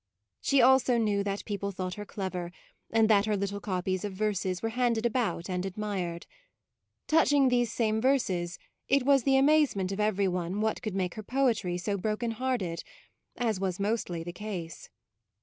She 0.41 0.63
also 0.63 0.97
knew 0.97 1.23
that 1.23 1.45
people 1.45 1.69
thought 1.71 1.93
her 1.93 2.07
clever, 2.07 2.51
and 2.91 3.07
that 3.07 3.27
her 3.27 3.37
little 3.37 3.59
copies 3.59 4.03
of 4.03 4.13
verses 4.13 4.63
were 4.63 4.69
handed 4.69 5.05
about 5.05 5.47
and 5.47 5.63
admired. 5.63 6.25
Touching 7.05 7.49
these 7.49 7.71
same 7.71 8.01
verses, 8.01 8.57
it 8.87 9.05
was 9.05 9.25
the 9.25 9.37
amazement 9.37 9.91
of 9.91 9.99
every 9.99 10.27
one 10.27 10.59
what 10.59 10.81
could 10.81 10.95
make 10.95 11.13
her 11.13 11.21
poetry 11.23 11.77
so 11.77 11.97
broken 11.99 12.31
hearted, 12.31 12.83
as 13.37 13.59
was 13.59 13.79
mostly 13.79 14.23
the 14.23 14.33
case. 14.33 14.89